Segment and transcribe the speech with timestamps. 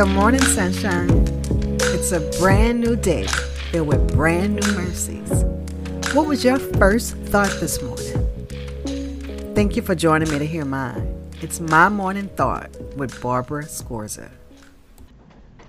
[0.00, 1.10] Good morning, sunshine.
[1.92, 3.26] It's a brand new day
[3.70, 5.44] filled with brand new mercies.
[6.14, 9.54] What was your first thought this morning?
[9.54, 11.30] Thank you for joining me to hear mine.
[11.42, 14.30] It's my morning thought with Barbara Scorza.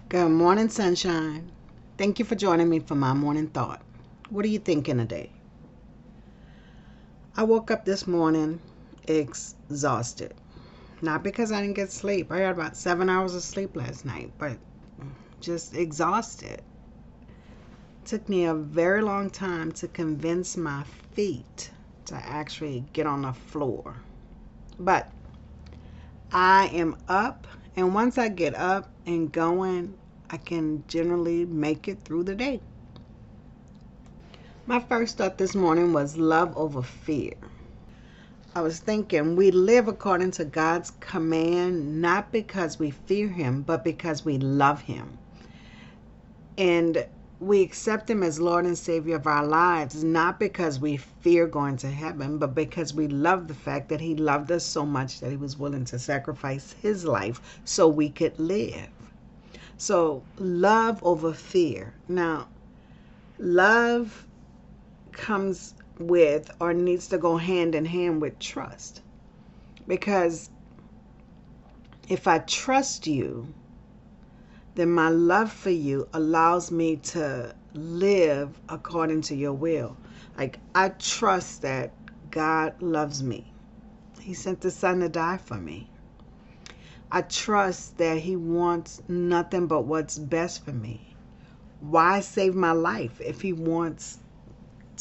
[0.08, 1.52] Good morning, sunshine.
[1.98, 3.82] Thank you for joining me for my morning thought.
[4.30, 5.30] What are you thinking today?
[7.36, 8.62] I woke up this morning
[9.06, 10.34] exhausted.
[11.02, 12.32] Not because I didn't get sleep.
[12.32, 14.58] I had about seven hours of sleep last night, but
[15.40, 16.62] just exhausted.
[18.06, 20.84] Took me a very long time to convince my
[21.14, 21.72] feet
[22.06, 23.96] to actually get on the floor.
[24.80, 25.12] But
[26.32, 29.98] I am up, and once I get up and going,
[30.30, 32.62] I can generally make it through the day.
[34.66, 37.34] My first thought this morning was love over fear.
[38.54, 43.82] I was thinking we live according to God's command, not because we fear Him, but
[43.82, 45.18] because we love Him.
[46.58, 47.08] And
[47.40, 51.78] we accept Him as Lord and Savior of our lives, not because we fear going
[51.78, 55.32] to heaven, but because we love the fact that He loved us so much that
[55.32, 58.90] He was willing to sacrifice His life so we could live.
[59.78, 61.94] So, love over fear.
[62.10, 62.50] Now,
[63.40, 64.28] love
[65.14, 69.02] comes with or needs to go hand in hand with trust.
[69.88, 70.50] Because
[72.10, 73.54] if I trust you,
[74.76, 79.98] then my love for you allows me to live according to your will.
[80.38, 81.94] Like, I trust that
[82.30, 83.52] God loves me.
[84.20, 85.90] He sent the Son to die for me.
[87.12, 91.16] I trust that He wants nothing but what's best for me.
[91.82, 94.20] Why save my life if He wants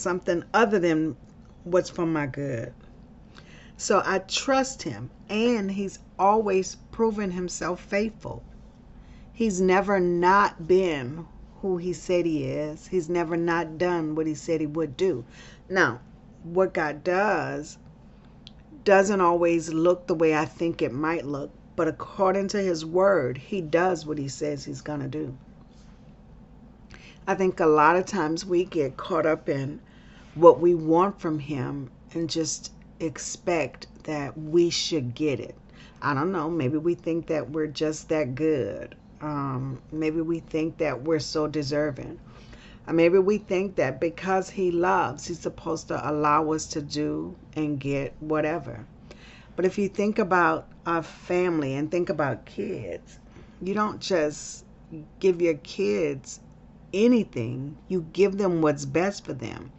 [0.01, 1.17] something other than
[1.65, 2.73] what's for my good.
[3.77, 8.43] So I trust him, and he's always proven himself faithful.
[9.33, 11.27] He's never not been
[11.63, 15.25] who he said he is, he's never not done what he said he would do.
[15.69, 16.01] Now,
[16.43, 17.79] what God does
[18.85, 23.39] doesn't always look the way I think it might look, but according to his word,
[23.39, 25.37] he does what he says he's going to do.
[27.27, 29.81] I think a lot of times we get caught up in
[30.35, 35.57] what we want from him and just expect that we should get it.
[36.03, 36.49] I don't know.
[36.49, 38.95] Maybe we think that we're just that good.
[39.21, 42.19] Um, maybe we think that we're so deserving.
[42.87, 47.37] Or maybe we think that because he loves, he's supposed to allow us to do
[47.55, 48.87] and get whatever.
[49.57, 53.19] But if you think about our family and think about kids,
[53.61, 54.65] you don't just
[55.19, 56.41] give your kids
[56.95, 59.71] anything, you give them what's best for them.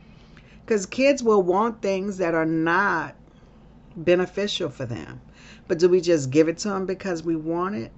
[0.65, 3.15] Because kids will want things that are not
[3.95, 5.21] beneficial for them.
[5.67, 7.91] But do we just give it to them because we want it?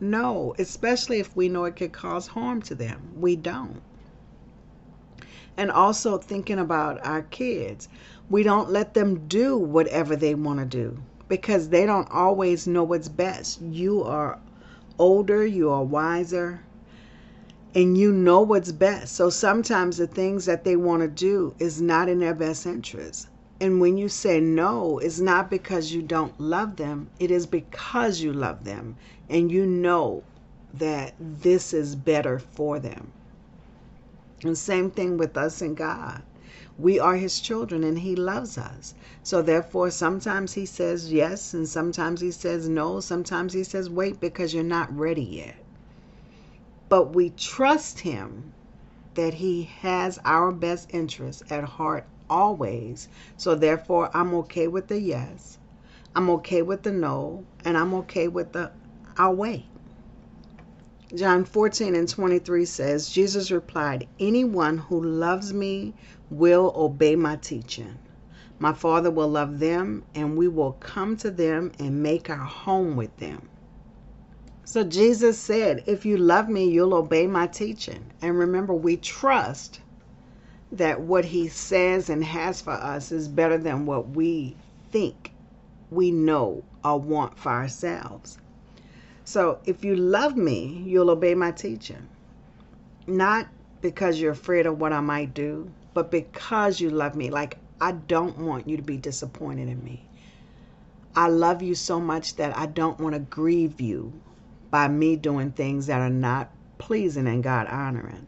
[0.00, 3.12] No, especially if we know it could cause harm to them.
[3.16, 3.80] We don't.
[5.56, 7.88] And also thinking about our kids,
[8.28, 12.84] we don't let them do whatever they want to do because they don't always know
[12.84, 13.62] what's best.
[13.62, 14.38] You are
[14.98, 16.60] older, you are wiser,
[17.76, 19.14] and you know what's best.
[19.14, 23.28] So sometimes the things that they want to do is not in their best interest.
[23.60, 28.22] And when you say no, it's not because you don't love them, it is because
[28.22, 28.96] you love them
[29.28, 30.24] and you know
[30.72, 33.12] that this is better for them.
[34.42, 36.22] And same thing with us and God.
[36.78, 38.94] We are his children and he loves us.
[39.22, 44.18] So therefore sometimes he says yes and sometimes he says no, sometimes he says wait
[44.18, 45.65] because you're not ready yet
[46.88, 48.52] but we trust Him
[49.14, 53.08] that He has our best interests at heart always.
[53.36, 55.58] So therefore, I'm okay with the yes,
[56.14, 58.72] I'm okay with the no, and I'm okay with the
[59.16, 59.64] I'll wait.
[61.14, 65.94] John 14 and 23 says, Jesus replied, Anyone who loves me
[66.30, 67.98] will obey my teaching.
[68.58, 72.96] My Father will love them, and we will come to them and make our home
[72.96, 73.48] with them.
[74.68, 78.10] So Jesus said, If you love me, you'll obey my teaching.
[78.20, 79.78] And remember, we trust
[80.72, 84.56] that what he says and has for us is better than what we
[84.90, 85.30] think
[85.88, 88.38] we know or want for ourselves.
[89.24, 92.08] So if you love me, you'll obey my teaching.
[93.06, 93.46] Not
[93.80, 97.30] because you're afraid of what I might do, but because you love me.
[97.30, 100.02] Like, I don't want you to be disappointed in me.
[101.14, 104.20] I love you so much that I don't want to grieve you
[104.70, 108.26] by me doing things that are not pleasing and God honoring.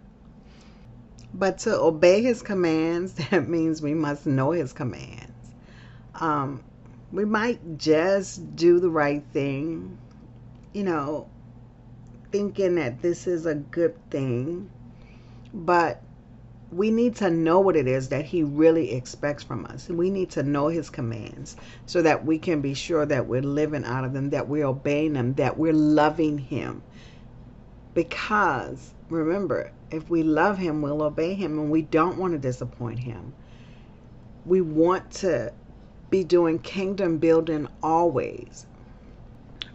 [1.35, 5.33] But to obey his commands, that means we must know his commands.
[6.15, 6.63] Um,
[7.13, 9.99] we might just do the right thing.
[10.73, 11.29] You know,
[12.31, 14.71] thinking that this is a good thing,
[15.53, 16.03] but
[16.71, 19.89] we need to know what it is that he really expects from us.
[19.89, 21.57] We need to know his commands
[21.87, 25.15] so that we can be sure that we're living out of them, that we're obeying
[25.15, 26.83] them, that we're loving him.
[27.95, 32.99] Because remember, if we love him, we'll obey him, and we don't want to disappoint
[32.99, 33.33] him.
[34.45, 35.53] We want to
[36.11, 38.67] be doing kingdom building always.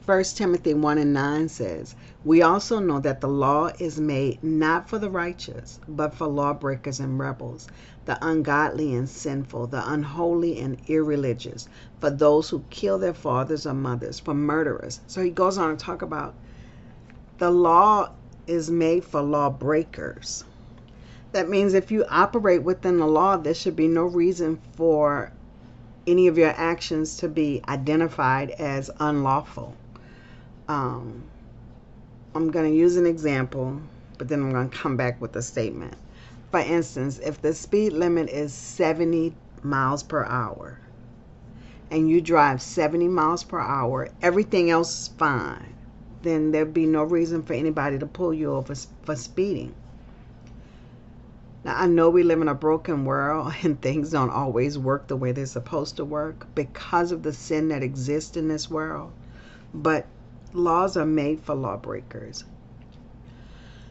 [0.05, 1.95] 1 Timothy 1 and 9 says,
[2.25, 6.99] We also know that the law is made not for the righteous, but for lawbreakers
[6.99, 7.69] and rebels,
[8.03, 11.69] the ungodly and sinful, the unholy and irreligious,
[12.01, 14.99] for those who kill their fathers or mothers, for murderers.
[15.07, 16.35] So he goes on to talk about
[17.37, 18.09] the law
[18.45, 20.43] is made for lawbreakers.
[21.31, 25.31] That means if you operate within the law, there should be no reason for
[26.05, 29.77] any of your actions to be identified as unlawful
[30.67, 31.23] um,
[32.35, 33.81] I'm going to use an example,
[34.17, 35.95] but then I'm going to come back with a statement.
[36.51, 40.79] For instance, if the speed limit is 70 miles per hour
[41.91, 45.75] and you drive 70 miles per hour, everything else is fine,
[46.21, 49.75] then there'd be no reason for anybody to pull you over for speeding.
[51.63, 55.15] Now, I know we live in a broken world and things don't always work the
[55.15, 59.11] way they're supposed to work because of the sin that exists in this world.
[59.73, 60.07] But
[60.53, 62.45] laws are made for lawbreakers.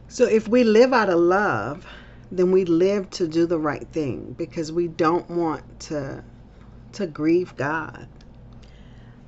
[0.08, 1.86] So if we live out of love,
[2.30, 6.24] then we live to do the right thing because we don't want to
[6.92, 8.06] to grieve God.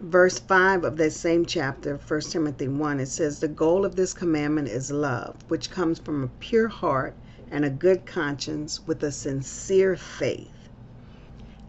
[0.01, 4.13] Verse 5 of that same chapter, 1 Timothy 1, it says, The goal of this
[4.13, 7.15] commandment is love, which comes from a pure heart
[7.51, 10.69] and a good conscience with a sincere faith.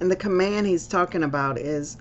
[0.02, 1.96] And the command he's talking about is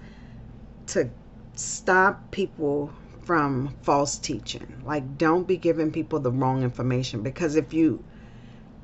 [0.89, 1.09] to
[1.55, 2.93] stop people
[3.25, 4.83] from false teaching.
[4.85, 8.05] Like, don't be giving people the wrong information because if you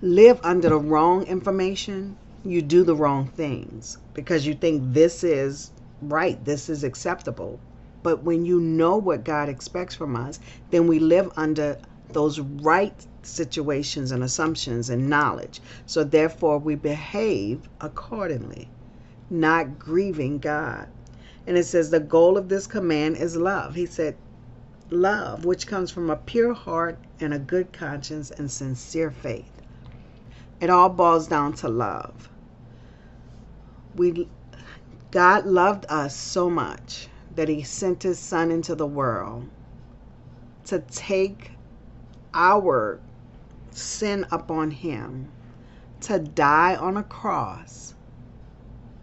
[0.01, 5.73] live under the wrong information, you do the wrong things because you think this is
[6.01, 7.61] right, this is acceptable.
[8.03, 10.41] But when you know what God expects from us,
[10.71, 11.77] then we live under
[12.13, 15.61] those right situations and assumptions and knowledge.
[15.85, 18.69] So therefore, we behave accordingly,
[19.29, 20.89] not grieving God.
[21.47, 23.75] And it says the goal of this command is love.
[23.75, 24.17] He said,
[24.91, 29.63] love, which comes from a pure heart and a good conscience and sincere faith.
[30.61, 32.29] It all boils down to love.
[33.95, 34.29] We
[35.11, 39.49] God loved us so much that he sent his son into the world
[40.67, 41.53] to take
[42.35, 43.01] our
[43.71, 45.33] sin upon him,
[46.03, 47.95] to die on a cross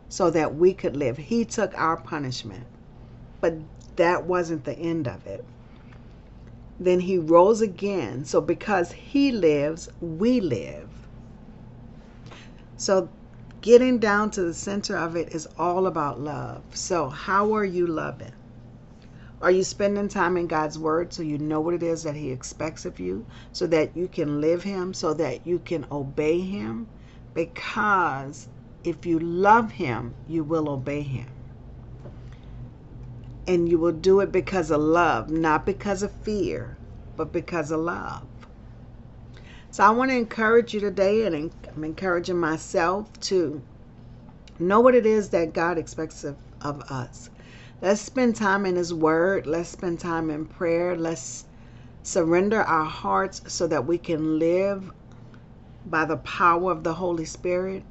[0.09, 1.17] so that we could live.
[1.17, 2.65] He took our punishment.
[3.41, 3.55] But
[3.97, 5.43] that wasn't the end of it.
[6.79, 8.25] Then he rose again.
[8.25, 11.07] So because he lives, we live.
[12.75, 13.09] So
[13.61, 16.63] getting down to the center of it is all about love.
[16.73, 18.33] So, how are you loving?
[19.41, 22.31] Are you spending time in God's Word so you know what it is that He
[22.31, 26.87] expects of you, so that you can live Him, so that you can obey Him?
[27.33, 28.47] Because
[28.83, 31.27] if you love Him, you will obey Him
[33.47, 36.77] and you will do it because of love, not because of fear,
[37.15, 38.27] but because of love.
[39.71, 43.61] So I want to encourage you today, and I'm encouraging myself to
[44.59, 47.29] know what it is that God expects of, of us.
[47.81, 49.47] Let's spend time in His Word.
[49.47, 50.95] Let's spend time in prayer.
[50.97, 51.45] Let's
[52.03, 54.91] surrender our hearts so that we can live
[55.85, 57.83] by the power of the Holy Spirit,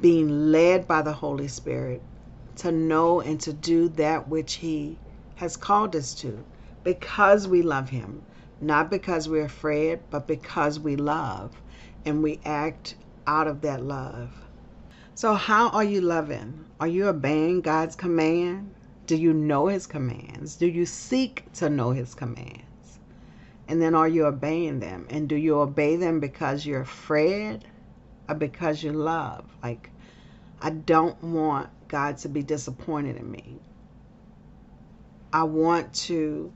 [0.00, 2.02] being led by the Holy Spirit
[2.56, 4.98] to know and to do that which He
[5.36, 6.44] has called us to
[6.84, 8.24] because we love Him,
[8.60, 11.60] not because we're afraid, but because we love
[12.04, 12.94] and we act
[13.26, 14.44] out of that love.
[15.14, 16.66] So, how are you loving?
[16.80, 18.74] Are you obeying God's command?
[19.06, 20.56] Do you know His commands?
[20.56, 22.98] Do you seek to know His commands?
[23.68, 25.06] And then are you obeying them?
[25.08, 27.60] And do you obey them because you're afraid
[28.28, 29.44] or because you love?
[29.62, 29.90] Like,
[30.60, 33.58] I don't want God to be disappointed in me.
[35.32, 36.52] I want to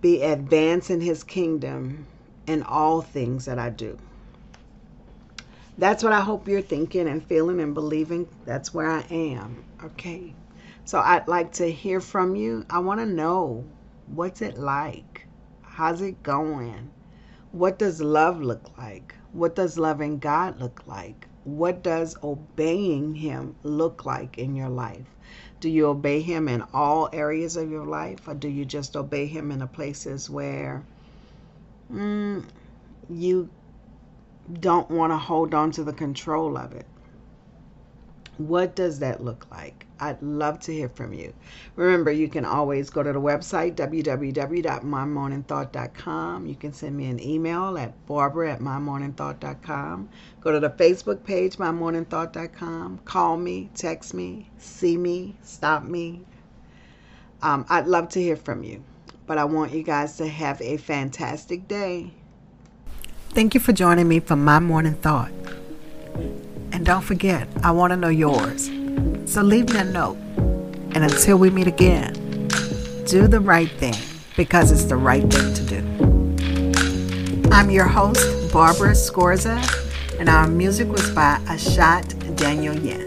[0.00, 2.06] be advancing his kingdom
[2.46, 3.98] in all things that I do.
[5.78, 8.28] That's what I hope you're thinking and feeling and believing.
[8.44, 9.64] That's where I am.
[9.84, 10.34] Okay.
[10.84, 12.64] So I'd like to hear from you.
[12.70, 13.66] I want to know
[14.06, 15.26] what's it like?
[15.62, 16.90] How's it going?
[17.50, 19.14] What does love look like?
[19.32, 21.26] What does loving God look like?
[21.46, 25.06] What does obeying him look like in your life?
[25.60, 29.26] Do you obey Him in all areas of your life, or do you just obey
[29.26, 30.84] Him in the places where
[31.92, 32.44] mm,
[33.08, 33.50] you
[34.60, 36.86] don't want to hold on to the control of it?
[38.38, 39.86] What does that look like?
[39.98, 41.32] I'd love to hear from you.
[41.74, 46.46] Remember, you can always go to the website, www.mymorningthought.com.
[46.46, 50.08] You can send me an email at barbara at mymorningthought.com.
[50.42, 52.98] Go to the Facebook page, mymorningthought.com.
[53.06, 56.20] Call me, text me, see me, stop me.
[57.40, 58.84] Um, I'd love to hear from you.
[59.26, 62.12] But I want you guys to have a fantastic day.
[63.30, 65.32] Thank you for joining me for My Morning Thought.
[66.76, 68.66] And don't forget, I want to know yours.
[69.24, 70.18] So leave me a note.
[70.94, 72.12] And until we meet again,
[73.06, 73.94] do the right thing
[74.36, 77.50] because it's the right thing to do.
[77.50, 79.56] I'm your host, Barbara Scorza,
[80.20, 82.04] and our music was by Ashot
[82.36, 83.05] Danielyan.